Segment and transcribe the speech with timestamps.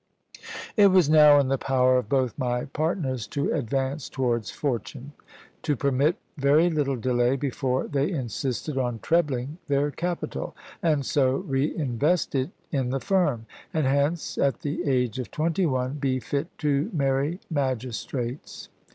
[0.75, 5.13] It was now in the power of both my partners to advance towards fortune;
[5.61, 12.33] to permit very little delay before they insisted on trebling their capital; and so reinvest
[12.33, 13.45] it in the firm;
[13.75, 18.69] and hence at the age of twenty one, be fit to marry magistrates.